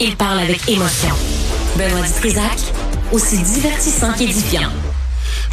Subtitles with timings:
[0.00, 1.14] il parle avec émotion.
[1.76, 2.58] Benoît Dutrisac,
[3.12, 4.70] aussi divertissant qu'édifiant.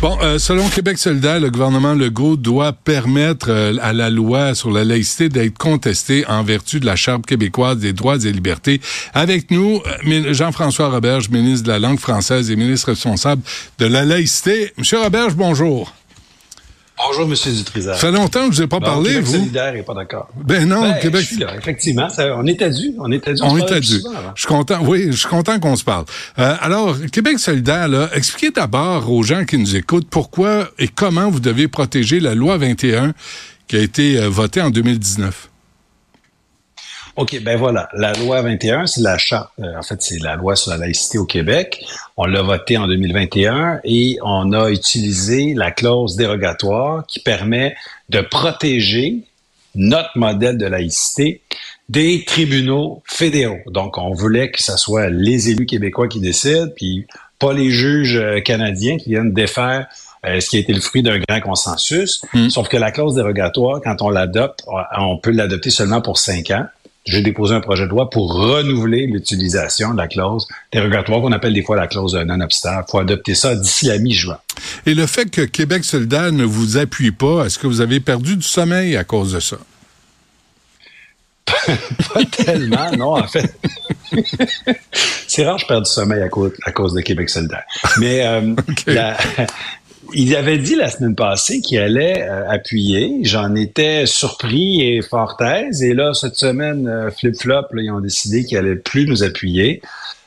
[0.02, 4.70] Bon, euh, selon Québec solidaire, le gouvernement Legault doit permettre euh, à la loi sur
[4.70, 8.82] la laïcité d'être contestée en vertu de la Charte québécoise des droits et libertés.
[9.14, 13.44] Avec nous, euh, Jean-François Roberge, ministre de la langue française et ministre responsable
[13.80, 14.74] de la laïcité.
[14.78, 15.94] Monsieur Roberge, bonjour.
[17.08, 17.54] Bonjour, M.
[17.56, 17.96] Dutrisac.
[17.96, 19.32] Ça fait longtemps que je vous ai pas parlé, Québec vous.
[19.34, 20.28] solidaire n'est pas d'accord.
[20.36, 21.22] Ben non, Ben, Québec.
[21.22, 22.10] Je suis là, effectivement.
[22.10, 22.94] ça- on était dû.
[23.00, 23.42] On était dû.
[23.44, 23.82] On est à là.
[23.82, 26.06] Je suis content, oui, je suis content qu'on se parle.
[26.40, 31.30] Euh, alors, Québec solidaire, là, expliquez d'abord aux gens qui nous écoutent pourquoi et comment
[31.30, 33.14] vous devez protéger la loi 21
[33.68, 35.50] qui a été euh, votée en 2019.
[37.16, 37.90] OK, ben voilà.
[37.94, 39.52] La loi 21, c'est la charte.
[39.60, 41.86] euh, en fait, c'est la loi sur la laïcité au Québec.
[42.18, 47.76] On l'a votée en 2021 et on a utilisé la clause dérogatoire qui permet
[48.10, 49.26] de protéger
[49.76, 51.42] notre modèle de laïcité
[51.88, 53.62] des tribunaux fédéraux.
[53.68, 57.06] Donc, on voulait que ce soit les élus québécois qui décident, puis
[57.38, 59.88] pas les juges euh, canadiens qui viennent défaire
[60.26, 62.24] euh, ce qui a été le fruit d'un grand consensus.
[62.34, 62.50] Mm.
[62.50, 64.64] Sauf que la clause dérogatoire, quand on l'adopte,
[64.98, 66.66] on peut l'adopter seulement pour cinq ans.
[67.06, 71.54] J'ai déposé un projet de loi pour renouveler l'utilisation de la clause dérogatoire qu'on appelle
[71.54, 72.86] des fois la clause de non-obstacle.
[72.88, 74.38] Il faut adopter ça d'ici la mi-juin.
[74.86, 78.38] Et le fait que Québec solidaire ne vous appuie pas, est-ce que vous avez perdu
[78.38, 79.58] du sommeil à cause de ça?
[82.14, 83.54] Pas tellement, non, en fait.
[85.28, 87.64] c'est rare que je perde du sommeil à cause, à cause de Québec solidaire.
[88.00, 88.56] Mais euh,
[88.88, 89.18] la-
[90.14, 93.20] il avait dit la semaine passée qu'il allait euh, appuyer.
[93.24, 95.84] J'en étais surpris et fort aise.
[95.84, 99.82] Et là, cette semaine, euh, flip-flop, ils ont décidé qu'ils allaient plus nous appuyer.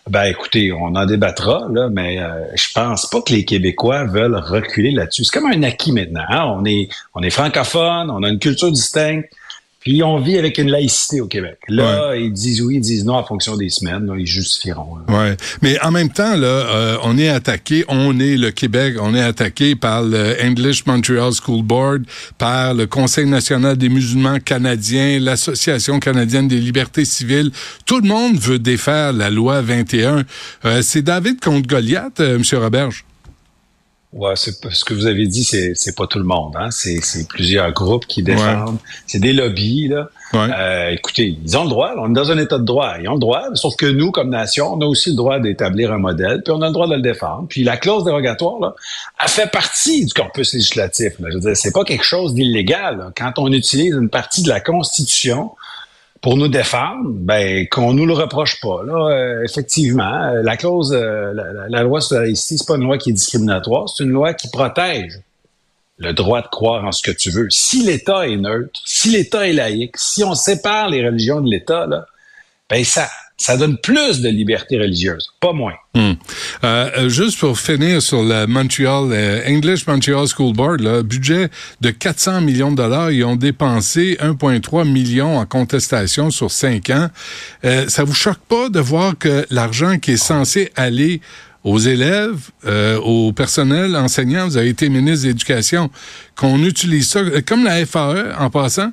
[0.08, 4.36] Ben écoutez, on en débattra, là, mais euh, je pense pas que les Québécois veulent
[4.36, 5.24] reculer là-dessus.
[5.24, 6.22] C'est comme un acquis maintenant.
[6.28, 6.44] hein.
[6.56, 9.28] On est on est francophone, on a une culture distincte,
[9.86, 11.58] puis on vit avec une laïcité au Québec.
[11.68, 14.04] Là, ils disent oui, ils disent non en fonction des semaines.
[14.06, 14.96] là, ils justifieront.
[14.96, 15.16] là.
[15.16, 19.14] Ouais, mais en même temps là, euh, on est attaqué, on est le Québec, on
[19.14, 22.02] est attaqué par le English Montreal School Board,
[22.36, 27.52] par le Conseil national des musulmans canadiens, l'Association canadienne des libertés civiles.
[27.84, 30.24] Tout le monde veut défaire la loi 21.
[30.64, 33.04] Euh, c'est David contre Goliath, euh, Monsieur Roberge?
[34.16, 36.54] Ouais, ce que vous avez dit, c'est c'est pas tout le monde.
[36.58, 36.70] Hein?
[36.70, 38.78] C'est c'est plusieurs groupes qui défendent.
[39.06, 40.08] C'est des lobbies là.
[40.32, 40.48] Ouais.
[40.58, 41.92] Euh, écoutez, ils ont le droit.
[41.98, 42.94] On est dans un état de droit.
[43.00, 43.42] Ils ont le droit.
[43.54, 46.62] Sauf que nous, comme nation, on a aussi le droit d'établir un modèle, puis on
[46.62, 47.46] a le droit de le défendre.
[47.48, 48.74] Puis la clause dérogatoire, là,
[49.22, 51.12] elle fait partie du corpus législatif.
[51.20, 51.28] Là.
[51.30, 52.96] Je veux dire, c'est pas quelque chose d'illégal.
[52.96, 53.12] là.
[53.14, 55.50] Quand on utilise une partie de la Constitution
[56.26, 58.82] pour nous défendre, ben qu'on nous le reproche pas.
[58.84, 62.74] Là, euh, effectivement, euh, la clause, euh, la, la- loi sur la laïcité, c'est pas
[62.74, 65.20] une loi qui est discriminatoire, c'est une loi qui protège
[65.98, 67.46] le droit de croire en ce que tu veux.
[67.50, 71.86] Si l'État est neutre, si l'État est laïque, si on sépare les religions de l'État,
[71.86, 72.06] là,
[72.68, 75.74] ben ça, ça donne plus de liberté religieuse, pas moins.
[75.94, 76.12] Hmm.
[76.64, 81.50] Euh, euh, juste pour finir sur le Montreal euh, English Montreal School Board, là, budget
[81.80, 87.08] de 400 millions de dollars, ils ont dépensé 1,3 million en contestation sur cinq ans.
[87.64, 91.20] Euh, ça vous choque pas de voir que l'argent qui est censé aller
[91.66, 95.90] aux élèves, euh, au personnel enseignant, vous avez été ministre de l'Éducation,
[96.36, 98.92] qu'on utilise ça, euh, comme la FAE en passant,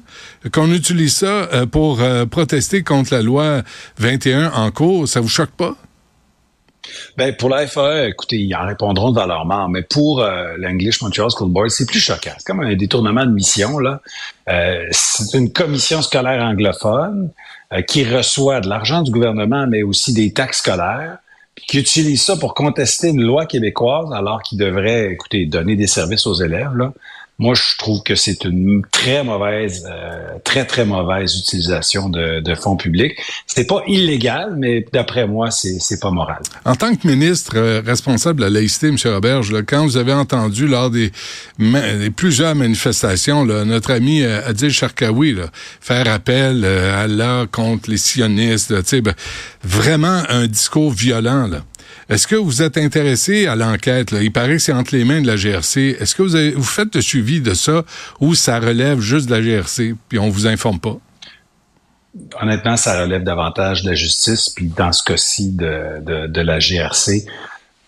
[0.52, 3.62] qu'on utilise ça euh, pour euh, protester contre la loi
[4.00, 5.76] 21 en cours, ça vous choque pas?
[7.16, 11.00] Ben, pour la FAE, écoutez, ils en répondront dans leur mort, mais pour euh, l'English
[11.02, 12.32] Montreal School Board, c'est plus choquant.
[12.38, 14.02] C'est comme un détournement de mission, là.
[14.50, 17.30] Euh, c'est une commission scolaire anglophone
[17.72, 21.20] euh, qui reçoit de l'argent du gouvernement, mais aussi des taxes scolaires,
[21.56, 26.26] qui utilise ça pour contester une loi québécoise, alors qu'il devrait, écoutez, donner des services
[26.28, 26.94] aux élèves, là.
[27.40, 32.56] Moi, je trouve que c'est une très mauvaise, euh, très, très mauvaise utilisation de, de
[32.56, 33.14] fonds publics.
[33.48, 36.42] C'est pas illégal, mais d'après moi, c'est pas moral.
[36.64, 38.98] En tant que ministre euh, responsable de la laïcité, M.
[39.06, 41.12] Roberge, là, quand vous avez entendu lors des,
[41.60, 45.46] des plusieurs manifestations, là, notre ami euh, Adil Sharkawi là,
[45.82, 49.14] faire appel euh, à Allah contre les sionistes, ben,
[49.64, 51.48] vraiment un discours violent.
[51.48, 51.64] Là.
[52.14, 54.12] Est-ce que vous êtes intéressé à l'enquête?
[54.12, 55.98] Il paraît que c'est entre les mains de la GRC.
[56.00, 57.84] Est-ce que vous, avez, vous faites le suivi de ça
[58.20, 60.98] ou ça relève juste de la GRC puis on vous informe pas?
[62.40, 66.60] honnêtement, ça relève davantage de la justice, puis dans ce cas-ci de, de, de la
[66.60, 67.26] GRC.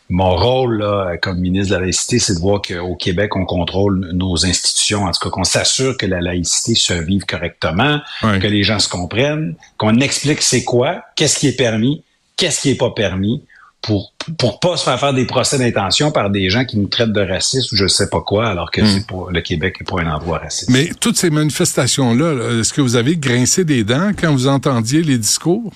[0.10, 4.12] Mon rôle là, comme ministre de la laïcité, c'est de voir qu'au Québec, on contrôle
[4.14, 8.64] nos institutions, en tout cas qu'on s'assure que la laïcité se vive correctement, que les
[8.64, 12.04] gens se comprennent, qu'on explique c'est quoi, qu'est-ce qui est permis,
[12.38, 13.44] qu'est-ce qui est pas permis,
[13.86, 17.14] pour pour pas se faire faire des procès d'intention par des gens qui nous traitent
[17.14, 20.02] de racistes ou je sais pas quoi, alors que c'est pas le Québec n'est pas
[20.02, 20.72] un endroit raciste.
[20.72, 25.04] Mais toutes ces manifestations-là, là, est-ce que vous avez grincé des dents quand vous entendiez
[25.04, 25.72] les discours?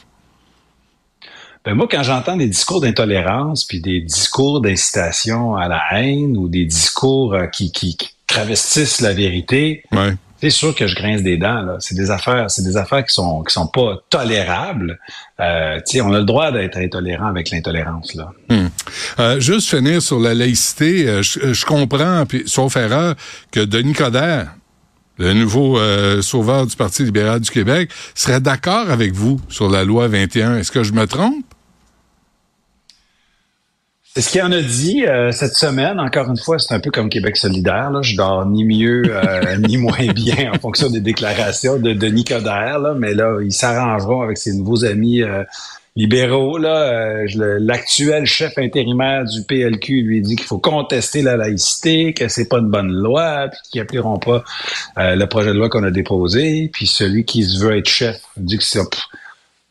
[1.64, 6.48] Ben moi, quand j'entends des discours d'intolérance, puis des discours d'incitation à la haine ou
[6.48, 9.84] des discours euh, qui, qui, travestissent la vérité,
[10.42, 11.62] c'est sûr que je grince des dents.
[11.62, 11.78] Là.
[11.80, 15.00] C'est des affaires, c'est des affaires qui sont qui sont pas tolérables.
[15.40, 18.32] Euh, on a le droit d'être intolérant avec l'intolérance là.
[18.50, 18.68] Hmm.
[19.20, 23.16] Euh, juste finir sur la laïcité, euh, je, je, comprends, puis, sauf erreur,
[23.52, 24.54] que Denis Coderre,
[25.18, 29.84] le nouveau euh, sauveur du Parti libéral du Québec, serait d'accord avec vous sur la
[29.84, 30.58] loi 21.
[30.58, 31.46] Est-ce que je me trompe?
[34.18, 36.00] Ce qu'il en a dit euh, cette semaine.
[36.00, 37.92] Encore une fois, c'est un peu comme Québec solidaire.
[37.92, 38.02] Là.
[38.02, 42.80] Je dors ni mieux euh, ni moins bien en fonction des déclarations de Denis Coderre.
[42.80, 42.94] Là.
[42.98, 45.24] Mais là, ils s'arrangeront avec ses nouveaux amis
[46.00, 46.58] libéraux.
[46.58, 47.26] Là,
[47.60, 52.60] l'actuel chef intérimaire du PLQ lui dit qu'il faut contester la laïcité, que c'est pas
[52.60, 54.44] une bonne loi, puis qu'ils appuieront pas
[54.98, 56.70] euh, le projet de loi qu'on a déposé.
[56.72, 58.80] Puis celui qui se veut être chef dit que c'est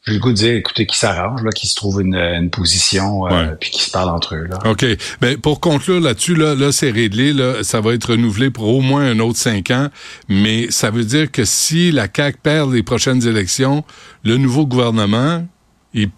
[0.09, 3.55] j'ai le goût de dire, écoutez, qui s'arrange, là, qui se trouve une, position, euh,
[3.61, 4.45] puis qui se parle entre eux.
[4.45, 4.59] Là.
[4.71, 4.85] OK.
[5.21, 7.33] Ben, pour conclure là-dessus, là, là c'est réglé.
[7.33, 9.89] Là, ça va être renouvelé pour au moins un autre cinq ans.
[10.29, 13.85] Mais ça veut dire que si la CAQ perd les prochaines élections,
[14.25, 15.47] le nouveau gouvernement,
[15.93, 16.09] il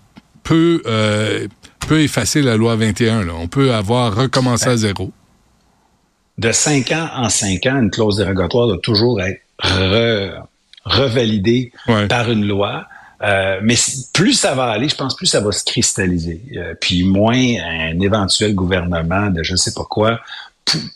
[0.45, 1.49] peut, euh,
[1.89, 3.25] peut effacer la loi 21.
[3.25, 3.33] Là.
[3.37, 5.11] On peut avoir recommencé à zéro.
[6.39, 9.43] De cinq ans en cinq ans, une clause dérogatoire doit toujours être
[10.85, 11.73] revalidée
[12.09, 12.87] par une loi.
[13.23, 13.75] Euh, mais
[14.15, 16.41] plus ça va aller, je pense, plus ça va se cristalliser.
[16.57, 20.21] Euh, puis moins un éventuel gouvernement de je ne sais pas quoi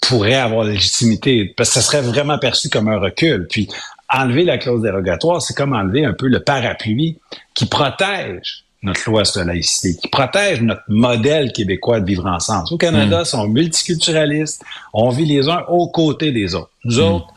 [0.00, 3.48] pourrait avoir légitimité, parce que ça serait vraiment perçu comme un recul.
[3.48, 3.68] Puis
[4.12, 7.18] enlever la clause dérogatoire, c'est comme enlever un peu le parapluie
[7.54, 12.66] qui protège notre loi sur la laïcité, qui protège notre modèle québécois de vivre ensemble.
[12.70, 13.24] Au Canada, mm.
[13.24, 14.62] sont multiculturalistes,
[14.92, 16.70] on vit les uns aux côtés des autres.
[16.84, 17.12] Nous mm.
[17.12, 17.28] autres,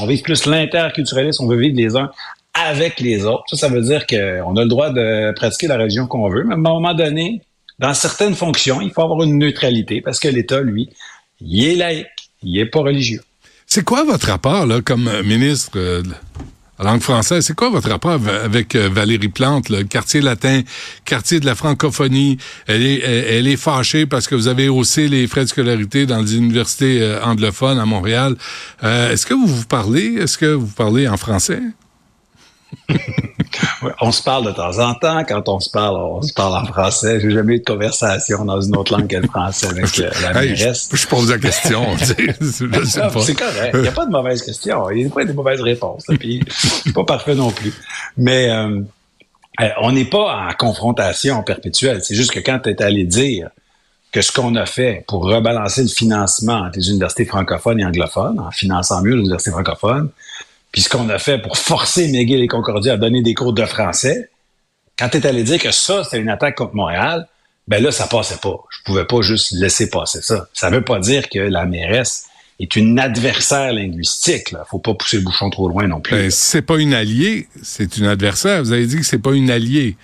[0.00, 2.10] on vit plus l'interculturalisme, on veut vivre les uns
[2.64, 3.44] avec les autres.
[3.50, 6.54] Ça, ça veut dire qu'on a le droit de pratiquer la religion qu'on veut, mais
[6.54, 7.42] à un moment donné,
[7.78, 10.88] dans certaines fonctions, il faut avoir une neutralité parce que l'État, lui,
[11.40, 12.06] il est laïque,
[12.42, 13.20] il est pas religieux.
[13.66, 16.02] C'est quoi votre rapport là, comme ministre euh,
[16.78, 17.44] la langue française?
[17.44, 20.62] C'est quoi votre rapport avec euh, Valérie Plante, le quartier latin,
[21.04, 22.38] quartier de la francophonie?
[22.66, 26.20] Elle est, elle est fâchée parce que vous avez haussé les frais de scolarité dans
[26.20, 28.36] les universités euh, anglophones à Montréal.
[28.84, 30.14] Euh, est-ce que vous vous parlez?
[30.14, 31.60] Est-ce que vous parlez en français?
[34.00, 35.24] on se parle de temps en temps.
[35.24, 37.20] Quand on se parle, on se parle en français.
[37.20, 40.88] J'ai jamais eu de conversation dans une autre langue que le français avec la mairesse.
[40.92, 41.84] Je, pose la question.
[41.98, 43.70] c'est correct.
[43.74, 44.90] Il n'y a pas de mauvaise question.
[44.90, 46.04] Il n'y a pas de mauvaise réponse.
[46.18, 46.40] Puis,
[46.94, 47.72] pas parfait non plus.
[48.16, 48.80] Mais euh,
[49.60, 52.02] euh, on n'est pas en confrontation perpétuelle.
[52.02, 53.48] C'est juste que quand tu es allé dire
[54.12, 58.50] que ce qu'on a fait pour rebalancer le financement des universités francophones et anglophones, en
[58.50, 60.10] finançant mieux les universités francophones,
[60.76, 63.64] puis ce qu'on a fait pour forcer McGill et Concordia à donner des cours de
[63.64, 64.28] français,
[64.98, 67.26] quand tu es allé dire que ça, c'était une attaque contre Montréal,
[67.66, 68.62] ben là, ça passait pas.
[68.68, 70.48] Je pouvais pas juste laisser passer ça.
[70.52, 72.26] Ça veut pas dire que la mairesse
[72.60, 74.50] est une adversaire linguistique.
[74.50, 74.66] Là.
[74.70, 76.14] Faut pas pousser le bouchon trop loin non plus.
[76.14, 78.62] Ben, c'est pas une alliée, c'est une adversaire.
[78.62, 79.96] Vous avez dit que c'est pas une alliée.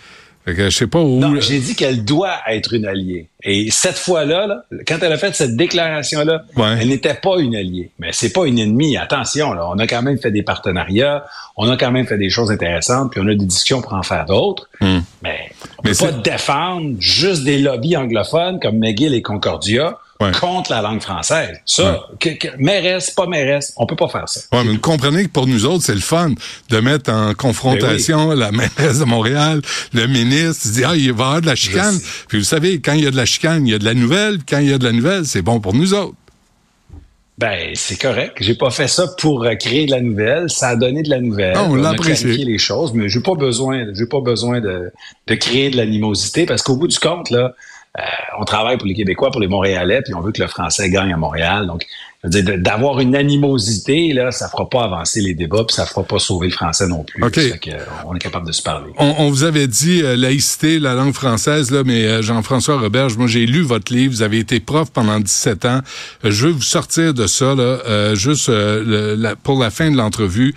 [0.46, 1.18] Je sais pas où.
[1.18, 3.28] Non, j'ai dit qu'elle doit être une alliée.
[3.44, 6.44] Et cette fois-là, quand elle a fait cette déclaration-là,
[6.80, 7.90] elle n'était pas une alliée.
[7.98, 8.96] Mais c'est pas une ennemie.
[8.96, 11.24] Attention, là, on a quand même fait des partenariats,
[11.56, 14.02] on a quand même fait des choses intéressantes, puis on a des discussions pour en
[14.02, 14.68] faire d'autres.
[14.80, 15.00] Hmm.
[15.22, 19.98] Mais on peut pas défendre juste des lobbies anglophones comme McGill et Concordia
[20.30, 21.60] contre la langue française.
[21.66, 22.38] Ça, ouais.
[22.58, 24.40] mairesse, pas mairesse, on peut pas faire ça.
[24.52, 26.30] Ouais, mais vous comprenez que pour nous autres, c'est le fun
[26.68, 29.60] de mettre en confrontation ben la mairesse de Montréal,
[29.92, 31.98] le ministre, dit, ah, il va y avoir de la chicane.
[32.28, 33.94] Puis vous savez, quand il y a de la chicane, il y a de la
[33.94, 34.38] nouvelle.
[34.48, 36.14] Quand il y a de la nouvelle, c'est bon pour nous autres.
[37.38, 38.36] Ben, c'est correct.
[38.40, 40.48] J'ai pas fait ça pour euh, créer de la nouvelle.
[40.48, 41.54] Ça a donné de la nouvelle.
[41.56, 44.92] Ah, on, on a clarifié les choses, mais j'ai pas besoin, j'ai pas besoin de,
[45.26, 47.54] de créer de l'animosité parce qu'au bout du compte, là,
[48.38, 51.12] on travaille pour les Québécois, pour les Montréalais, puis on veut que le français gagne
[51.12, 51.66] à Montréal.
[51.66, 51.86] Donc,
[52.24, 56.46] d'avoir une animosité, là, ça fera pas avancer les débats, puis ça fera pas sauver
[56.46, 57.22] le français non plus.
[57.22, 57.40] OK.
[58.06, 58.92] on est capable de se parler.
[58.98, 63.26] On, vous avait dit euh, laïcité, la langue française, là, mais euh, Jean-François Roberge, moi
[63.26, 65.80] j'ai lu votre livre, vous avez été prof pendant 17 ans.
[66.24, 68.50] Euh, je veux vous sortir de ça, là, juste
[69.42, 70.54] pour la fin de l'entrevue.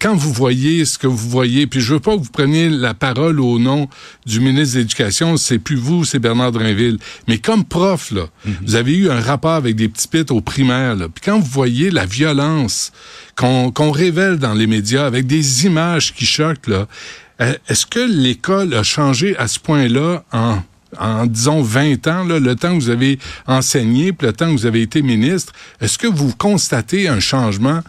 [0.00, 2.94] quand vous voyez ce que vous voyez, puis je veux pas que vous preniez la
[2.94, 3.88] parole au nom
[4.26, 6.98] du ministre de l'Éducation, c'est plus vous, c'est Bernard Drinville.
[7.28, 8.52] Mais comme prof, là, mm-hmm.
[8.66, 11.90] vous avez eu un rapport avec des petits pits au primaire, puis quand vous voyez
[11.90, 12.92] la violence
[13.36, 16.86] qu'on révèle dans les médias avec des images qui choquent, là,
[17.40, 20.58] euh, est-ce que l'école a changé à ce point-là en,
[20.98, 24.52] en, disons, 20 ans, là, le temps que vous avez enseigné, puis le temps que
[24.52, 25.52] vous avez été ministre?
[25.80, 27.80] Est-ce que vous constatez un changement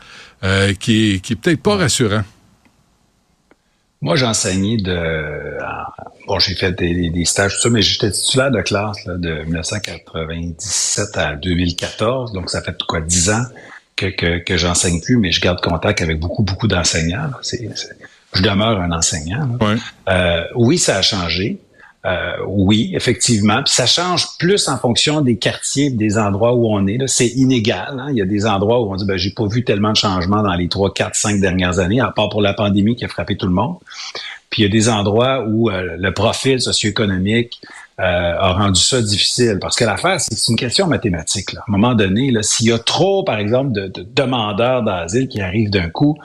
[0.44, 2.24] euh, qui est, qui est peut-être pas rassurant?
[4.06, 5.58] Moi, j'ai enseigné de...
[6.28, 11.36] Bon, j'ai fait des, stages, tout ça, mais j'étais titulaire de classe de 1997 à
[11.36, 13.46] 2014, donc ça fait quoi, 10 ans
[13.96, 17.32] que, que, que j'enseigne plus, mais je garde contact avec beaucoup, beaucoup d'enseignants.
[17.52, 19.58] je demeure un enseignant.
[20.08, 21.58] Euh, oui, ça a changé.
[22.06, 23.64] Euh, oui, effectivement.
[23.64, 27.00] Puis ça change plus en fonction des quartiers, des endroits où on est.
[27.08, 27.98] C'est inégal.
[28.00, 28.08] Hein.
[28.12, 30.44] Il y a des endroits où on dit, ben, j'ai pas vu tellement de changements
[30.44, 33.38] dans les trois, quatre, cinq dernières années, à part pour la pandémie qui a frappé
[33.38, 33.78] tout le monde.
[34.52, 37.60] Puis il y a des endroits où euh, le profil socio-économique
[38.00, 39.58] euh, a rendu ça difficile.
[39.60, 41.54] Parce que l'affaire, c'est une question mathématique.
[41.54, 41.62] Là.
[41.62, 45.42] À un moment donné, s'il y a trop, par exemple, de, de demandeurs d'asile qui
[45.42, 46.20] arrivent d'un coup,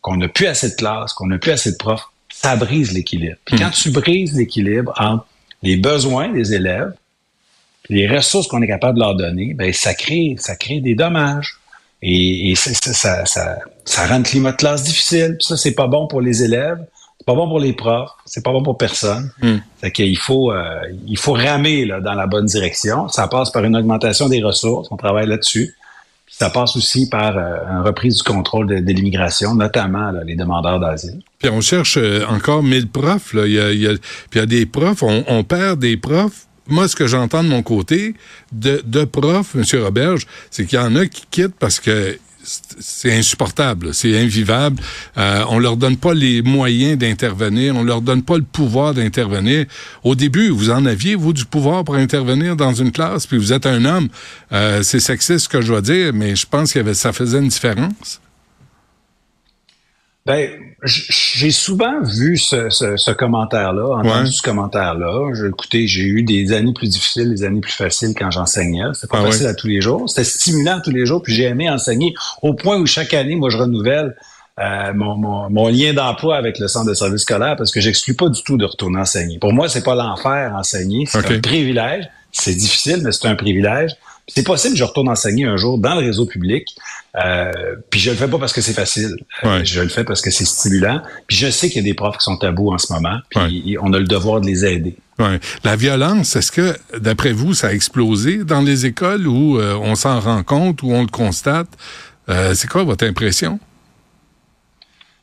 [0.00, 3.36] qu'on n'a plus assez de classes, qu'on n'a plus assez de profs, ça brise l'équilibre.
[3.44, 3.82] Puis quand hmm.
[3.82, 5.26] tu brises l'équilibre entre
[5.62, 6.92] les besoins des élèves,
[7.88, 11.56] les ressources qu'on est capable de leur donner, ben ça crée, ça crée des dommages.
[12.02, 15.36] Et, et ça, ça, ça, ça, rend le climat de classe difficile.
[15.38, 16.84] Puis ça, c'est pas bon pour les élèves,
[17.18, 19.30] c'est pas bon pour les profs, c'est pas bon pour personne.
[19.40, 19.58] Hmm.
[19.80, 23.08] Fait qu'il faut, euh, il faut ramer là, dans la bonne direction.
[23.08, 24.88] Ça passe par une augmentation des ressources.
[24.90, 25.74] On travaille là-dessus.
[26.26, 31.20] Ça passe aussi par euh, une reprise du contrôle de, l'immigration, notamment les demandeurs d'asile.
[31.38, 33.34] Puis on cherche euh, encore 1000 profs.
[33.34, 33.46] Là.
[33.46, 34.00] Il, y a, il, y a, puis
[34.34, 37.48] il y a des profs, on, on perd des profs moi, ce que j'entends de
[37.48, 38.14] mon côté,
[38.52, 39.64] de, de profs, M.
[39.82, 44.82] Roberge, c'est qu'il y en a qui quittent parce que c'est insupportable, c'est invivable.
[45.16, 49.66] Euh, on leur donne pas les moyens d'intervenir, on leur donne pas le pouvoir d'intervenir.
[50.02, 53.52] Au début, vous en aviez vous du pouvoir pour intervenir dans une classe, puis vous
[53.52, 54.08] êtes un homme.
[54.52, 57.48] Euh, c'est sexiste ce que je dois dire, mais je pense que ça faisait une
[57.48, 58.20] différence.
[60.26, 60.48] Ben,
[60.82, 65.30] j'ai souvent vu ce, ce, commentaire-là, entendu ce commentaire-là.
[65.48, 68.84] Écoutez, j'ai eu des années plus difficiles, des années plus faciles quand j'enseignais.
[68.94, 70.08] C'était pas ah facile à tous les jours.
[70.08, 73.50] C'était stimulant tous les jours, puis j'ai aimé enseigner au point où chaque année, moi,
[73.50, 74.16] je renouvelle
[74.58, 78.14] euh, mon, mon, mon, lien d'emploi avec le centre de service scolaire parce que j'exclus
[78.14, 79.38] pas du tout de retourner enseigner.
[79.38, 82.08] Pour moi, c'est pas l'enfer enseigner, c'est un privilège.
[82.32, 83.92] C'est difficile, mais c'est un privilège.
[84.26, 86.74] C'est possible que je retourne enseigner un jour dans le réseau public,
[87.22, 87.52] euh,
[87.90, 89.16] puis je le fais pas parce que c'est facile.
[89.44, 91.02] Euh, je le fais parce que c'est stimulant.
[91.26, 93.76] Puis je sais qu'il y a des profs qui sont tabous en ce moment, puis
[93.80, 94.96] on a le devoir de les aider.
[95.18, 95.38] Ouais.
[95.62, 99.94] La violence, est-ce que, d'après vous, ça a explosé dans les écoles où euh, on
[99.94, 101.68] s'en rend compte, où on le constate?
[102.54, 103.60] c'est quoi votre impression?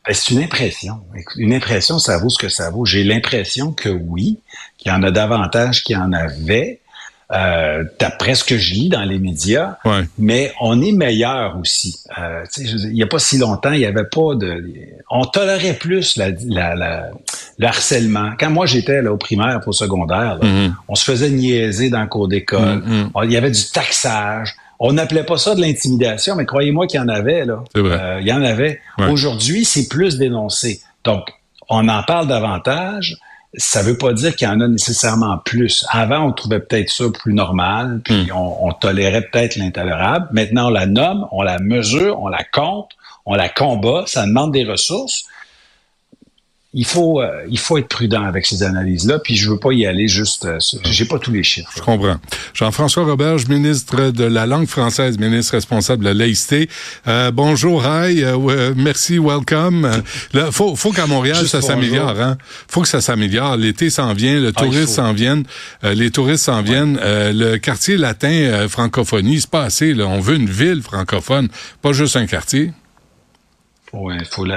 [0.06, 1.02] Ben, c'est une impression.
[1.36, 2.86] Une impression, ça vaut ce que ça vaut.
[2.86, 4.40] J'ai l'impression que oui,
[4.78, 6.81] qu'il y en a davantage qu'il y en avait.
[7.34, 9.78] Euh, d'après ce que je lis dans les médias,
[10.20, 11.98] mais on est meilleur aussi.
[12.20, 14.66] Euh, il n'y a pas si longtemps, il n'y avait pas de...
[15.10, 16.32] On tolérait plus la,
[16.76, 17.10] la,
[17.58, 18.32] le harcèlement.
[18.38, 20.74] Quand moi, j'étais là, au primaire, au secondaire, mm-hmm.
[20.90, 22.84] on se faisait niaiser dans le cours d'école.
[22.86, 23.26] Mm-hmm.
[23.26, 24.54] Il y avait du taxage.
[24.80, 27.46] On n'appelait pas ça de l'intimidation, mais croyez-moi qu'il y en avait.
[27.46, 27.64] là.
[27.78, 28.82] Euh, il y en avait.
[29.10, 30.82] Aujourd'hui, c'est plus dénoncé.
[31.06, 31.30] Donc,
[31.70, 33.18] on en parle davantage
[33.56, 35.86] ça veut pas dire qu'il y en a nécessairement plus.
[35.90, 38.36] Avant, on trouvait peut-être ça plus normal, puis hmm.
[38.36, 40.28] on, on, tolérait peut-être l'intolérable.
[40.32, 42.92] Maintenant, on la nomme, on la mesure, on la compte,
[43.26, 45.26] on la combat, ça demande des ressources
[46.74, 49.86] il faut, euh, il faut être prudent avec ces analyses-là, puis je veux pas y
[49.86, 51.70] aller juste, euh, j'ai pas tous les chiffres.
[51.76, 52.16] Je comprends.
[52.54, 56.70] Jean-François Roberge, ministre de la langue française, ministre responsable de la laïcité.
[57.10, 60.02] Euh, bonjour, hi, euh, merci, welcome.
[60.32, 62.22] Là, faut, faut qu'à Montréal ça s'améliore.
[62.22, 62.38] Hein?
[62.70, 63.58] Faut que ça s'améliore.
[63.58, 65.44] L'été s'en vient, le ah, touriste s'en vient,
[65.84, 66.98] les touristes s'en viennent.
[67.04, 69.94] le quartier latin francophonie, c'est pas assez.
[69.94, 70.08] Là.
[70.08, 71.50] On veut une ville francophone,
[71.82, 72.72] pas juste un quartier.
[73.92, 74.10] Faut,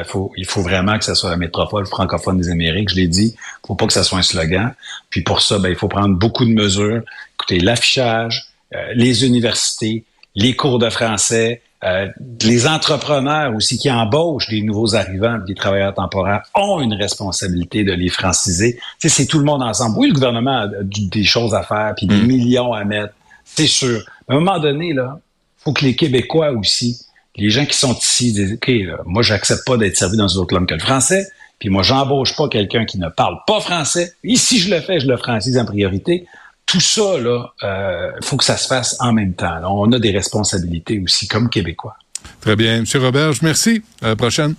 [0.06, 2.90] faut, il faut vraiment que ce soit la métropole francophone des Amériques.
[2.90, 4.72] Je l'ai dit, il faut pas que ça soit un slogan.
[5.10, 7.02] Puis pour ça, ben, il faut prendre beaucoup de mesures.
[7.34, 10.04] Écoutez, l'affichage, euh, les universités,
[10.36, 12.08] les cours de français, euh,
[12.42, 17.92] les entrepreneurs aussi qui embauchent des nouveaux arrivants, des travailleurs temporaires, ont une responsabilité de
[17.92, 18.76] les franciser.
[19.00, 19.98] Tu sais, c'est tout le monde ensemble.
[19.98, 22.26] Oui, le gouvernement a des choses à faire, puis des mm.
[22.26, 23.12] millions à mettre,
[23.44, 24.00] c'est sûr.
[24.28, 25.18] Mais à un moment donné, là,
[25.58, 27.04] faut que les Québécois aussi
[27.36, 28.70] les gens qui sont ici disent, OK,
[29.06, 32.36] moi, j'accepte pas d'être servi dans une autre langue que le français, puis moi, j'embauche
[32.36, 34.14] pas quelqu'un qui ne parle pas français.
[34.22, 36.26] Ici, je le fais, je le francise en priorité.
[36.66, 39.60] Tout ça, là, euh, faut que ça se fasse en même temps.
[39.64, 41.96] on a des responsabilités aussi comme Québécois.
[42.40, 42.80] Très bien.
[42.80, 43.82] Monsieur Robert, merci.
[44.02, 44.54] À la prochaine.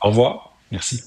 [0.00, 0.52] Au revoir.
[0.70, 0.98] Merci.